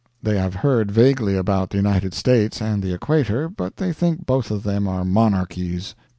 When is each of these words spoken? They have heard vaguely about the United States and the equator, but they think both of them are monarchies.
They 0.23 0.39
have 0.39 0.55
heard 0.55 0.89
vaguely 0.89 1.37
about 1.37 1.69
the 1.69 1.77
United 1.77 2.15
States 2.15 2.59
and 2.59 2.81
the 2.81 2.91
equator, 2.91 3.47
but 3.47 3.77
they 3.77 3.93
think 3.93 4.25
both 4.25 4.49
of 4.49 4.63
them 4.63 4.87
are 4.87 5.05
monarchies. 5.05 5.93